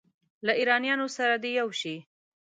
[0.45, 1.95] له ایرانیانو سره دې یو شي.